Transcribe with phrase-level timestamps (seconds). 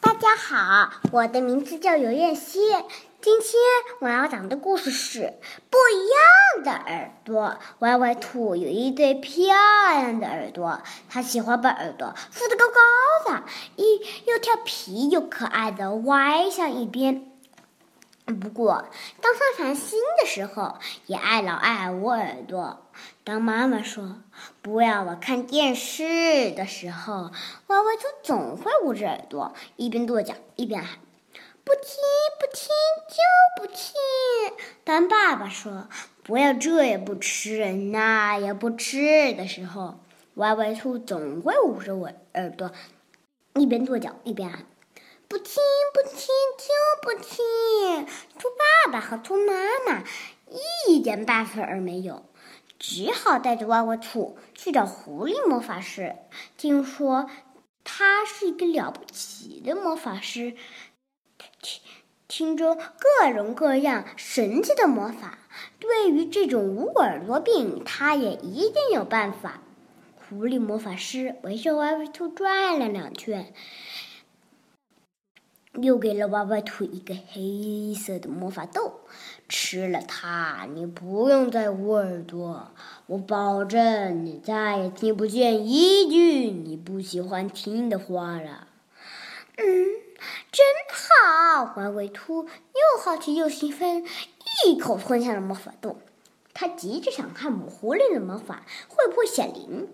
[0.00, 2.58] 大家好，我的名字叫尤燕希。
[3.20, 3.50] 今天
[4.00, 5.20] 我要讲的故事是
[5.70, 7.48] 《不一样的耳朵》。
[7.80, 9.54] 歪歪兔有一对漂
[9.90, 13.44] 亮的耳朵，它喜欢把耳朵竖得高高的，
[13.76, 17.33] 一又调皮又可爱的歪向一边。
[18.26, 18.86] 不过，
[19.20, 22.80] 当他烦心的时候，也爱老爱捂耳朵。
[23.22, 24.22] 当妈妈说
[24.62, 27.30] “不要我看电视”的时候，
[27.66, 30.98] 歪歪兔总会捂着耳朵，一边跺脚一边喊
[31.64, 31.82] ：“不听，
[32.40, 32.68] 不听，
[33.08, 33.92] 就不听。”
[34.84, 35.88] 当爸爸说
[36.24, 40.00] “不要这也不吃，那也不吃”的时候，
[40.34, 42.72] 歪歪兔总会捂着我耳朵，
[43.54, 44.64] 一边跺脚一边喊。
[45.28, 45.54] 不听
[45.92, 46.28] 不听
[46.58, 46.66] 就
[47.02, 48.06] 不听，
[48.38, 48.48] 兔
[48.84, 49.52] 爸爸和兔妈
[49.86, 50.04] 妈
[50.86, 52.24] 一点办法儿没有，
[52.78, 56.16] 只好带着歪歪兔去找狐狸魔法师。
[56.56, 57.28] 听说
[57.82, 60.54] 他是一个了不起的魔法师，
[61.62, 61.80] 听
[62.28, 65.38] 听着各种各样神奇的魔法。
[65.78, 69.60] 对于这种捂耳朵病，他也一定有办法。
[70.16, 73.52] 狐狸魔法师围着歪歪兔转了两圈。
[75.82, 79.00] 又给了歪歪兔一个黑色的魔法豆，
[79.48, 82.70] 吃了它，你不用再捂耳朵，
[83.06, 88.68] 我保证你再也听不见一句你不喜欢听的话了。
[89.56, 89.64] 嗯，
[90.52, 91.74] 真好！
[91.76, 94.04] 歪歪兔又好奇又兴奋，
[94.64, 95.98] 一口吞下了魔法豆。
[96.52, 99.88] 他急着想看母狐狸的魔法会不会显灵。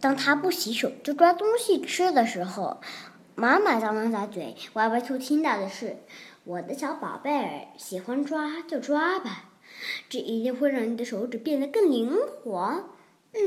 [0.00, 2.80] 当他不洗手就抓东西吃的时候。
[3.34, 5.96] 妈妈张了张嘴，歪歪兔听到的是
[6.44, 9.50] ：“我的小宝贝儿，喜欢抓就抓吧，
[10.08, 12.90] 这一定会让你的手指变得更灵活。”
[13.32, 13.40] 嗯，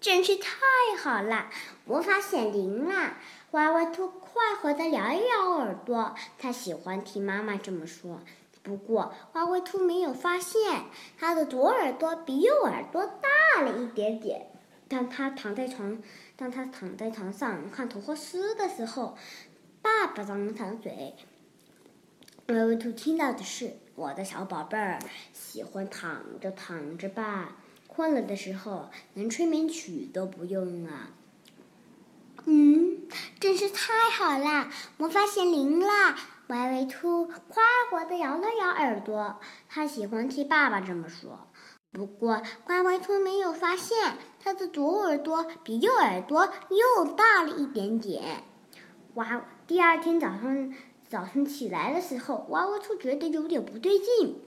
[0.00, 0.50] 真是太
[0.96, 1.50] 好了，
[1.84, 3.14] 魔法显灵了！
[3.50, 8.20] 歪歪兔快活地摇一摇耳朵，它喜欢听妈妈这么说。
[8.62, 10.84] 不过，歪歪兔没有发现，
[11.18, 14.46] 它的左耳朵比右耳朵大了一点点。
[14.88, 15.98] 当他躺在床，
[16.36, 19.16] 当他躺在床上看图画书的时候，
[19.82, 21.14] 爸爸张了张嘴。
[22.46, 25.00] 歪歪兔听到的是：“我的小宝贝儿，
[25.32, 27.56] 喜欢躺着躺着吧，
[27.88, 31.10] 困了的时候连催眠曲都不用啊。”
[32.48, 33.08] 嗯，
[33.40, 34.70] 真是太好啦！
[34.98, 36.16] 魔法显灵啦！
[36.46, 41.45] 歪歪兔快活的摇了摇耳朵，他喜欢听爸爸这么说。
[41.96, 48.44] 不过，歪歪兔没有发现，它的左耳朵比右耳朵又大了一点点。
[49.14, 49.46] 哇！
[49.66, 50.74] 第二天早上，
[51.08, 54.42] 早上起来的时候，歪歪兔觉得有点不对劲，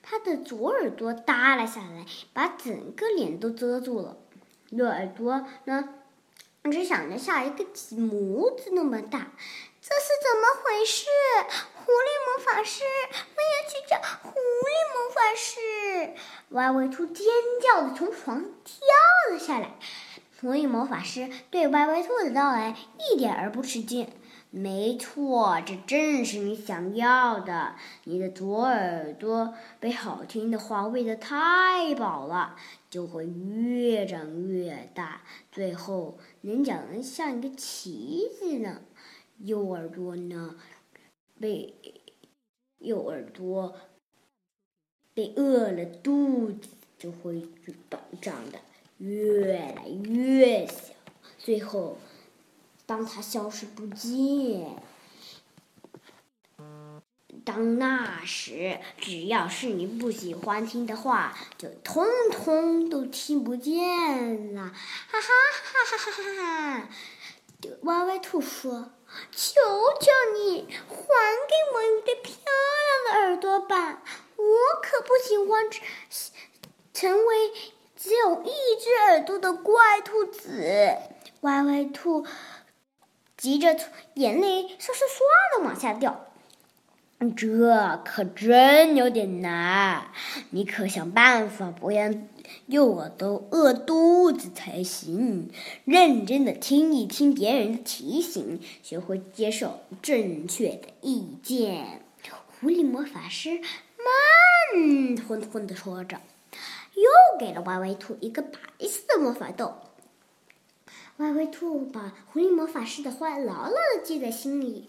[0.00, 4.18] 它的左耳朵耷了下来，把整个脸都遮住了。
[4.70, 5.88] 右耳朵呢，
[6.70, 9.32] 只长得像一个拇指那么大。
[9.80, 11.06] 这是怎么回事？
[11.74, 15.58] 狐狸魔法师，我要去找狐狸魔法师！
[16.52, 17.26] 歪歪兔尖
[17.60, 18.78] 叫着从床跳
[19.30, 19.74] 了下来。
[20.40, 24.08] 所以魔法师对歪歪兔的到来一点儿不吃惊。
[24.54, 27.74] 没错，这正是你想要的。
[28.04, 32.54] 你的左耳朵被好听的话喂得太饱了，
[32.90, 38.82] 就会越长越大，最后能长得像一个旗子呢。
[39.38, 40.56] 右耳朵呢，
[41.40, 41.74] 被
[42.78, 43.74] 右耳朵
[45.14, 46.68] 被饿了，肚子
[46.98, 47.48] 就会
[47.90, 48.58] 膨胀的
[48.98, 50.94] 越来越小。
[51.38, 51.98] 最后，
[52.86, 54.82] 当它消失不见，
[57.44, 64.68] 当那时，只要是你不喜欢听的话，就通通都听不见了。
[64.68, 66.88] 哈哈哈哈哈哈哈！
[67.82, 68.92] 歪歪兔说。
[69.30, 69.60] 求
[70.00, 72.32] 求你，还给我一对漂
[72.88, 74.02] 亮的耳朵吧！
[74.42, 75.70] 我可不喜欢
[76.92, 77.50] 成为
[77.96, 80.96] 只有一只耳朵的怪兔子。
[81.42, 82.26] 歪歪兔
[83.36, 83.76] 急着，
[84.14, 86.26] 眼泪唰唰唰的往下掉。
[87.36, 90.08] 这可真有点难，
[90.50, 92.28] 你可想办法不让
[92.66, 95.52] 右耳朵饿肚子才行。
[95.84, 102.02] 认真的听一听别人的提醒，学会接受正确的意见。
[102.60, 103.60] 狐狸魔法师
[104.74, 106.20] 慢吞吞的说着，
[106.94, 108.58] 又给了歪歪兔一个白
[108.88, 109.74] 色的魔法豆。
[111.18, 114.88] 歪歪兔把狐狸魔法师的话牢牢的记在心里。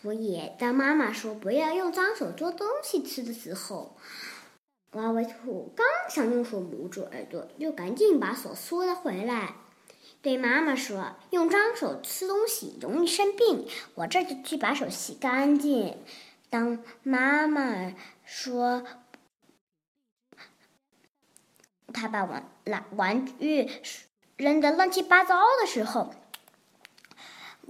[0.00, 3.96] 所以，当妈妈说不要用脏手做东西吃的时候，
[4.92, 9.56] 歪歪兔刚想用手捂住耳朵，又赶紧把手缩了回来。
[10.22, 15.96] 对妈妈说：“用脏手吃东西容易生病，我这就去把手洗干净。”
[16.50, 17.92] 当妈妈
[18.24, 18.84] 说
[21.96, 23.70] 他把玩玩玩具
[24.36, 26.12] 扔的乱七八糟的时候，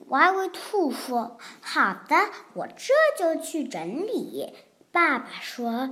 [0.08, 2.16] 歪歪兔说：“好的，
[2.54, 4.52] 我这就去整理。”
[4.90, 5.90] 爸爸说：“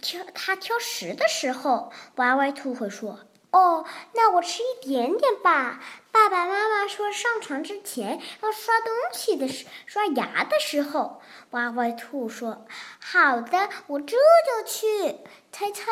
[0.00, 3.20] 挑他挑食的时候，歪歪兔会说
[3.52, 3.84] ：‘哦，
[4.14, 12.66] 那我吃一点点吧。’爸爸妈妈说上床之前要刷东西的时刷牙的时候，歪歪兔说
[13.00, 15.18] ：‘好的，我这就去。’
[15.52, 15.90] 猜猜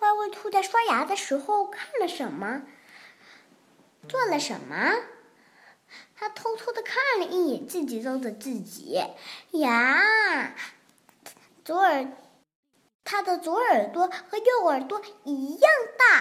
[0.00, 2.62] 歪歪兔在刷牙的时候看了什么？
[4.08, 4.94] 做了什么？
[6.16, 9.00] 他偷偷的看了一眼自己中的自己
[9.52, 10.54] 呀。
[11.64, 12.12] 左耳，
[13.04, 16.11] 他的左耳朵和右耳朵一样大，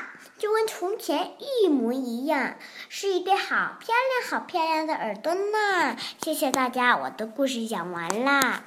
[0.73, 2.56] 从前一模一样，
[2.88, 5.97] 是一对好漂亮、好漂亮的耳朵呢。
[6.23, 8.63] 谢谢大家，我的故事讲完啦。